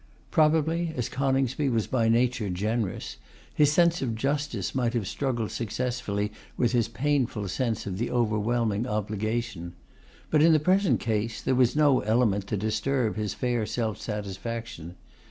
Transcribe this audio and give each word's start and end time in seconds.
Probably, 0.31 0.91
as 0.97 1.09
Coningsby 1.09 1.69
was 1.69 1.85
by 1.85 2.09
nature 2.09 2.49
generous, 2.49 3.17
his 3.53 3.71
sense 3.71 4.01
of 4.01 4.15
justice 4.15 4.73
might 4.73 4.95
have 4.95 5.07
struggled 5.07 5.51
successfully 5.51 6.31
with 6.57 6.71
his 6.71 6.87
painful 6.87 7.47
sense 7.47 7.85
of 7.85 7.99
the 7.99 8.09
overwhelming 8.09 8.87
obligation. 8.87 9.73
But 10.31 10.41
in 10.41 10.53
the 10.53 10.59
present 10.59 10.99
case 11.01 11.39
there 11.39 11.53
was 11.53 11.75
no 11.75 11.99
element 11.99 12.47
to 12.47 12.57
disturb 12.57 13.15
his 13.15 13.35
fair 13.35 13.67
self 13.67 14.01
satisfaction. 14.01 14.95